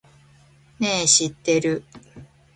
[0.79, 1.83] ねぇ、知ってる？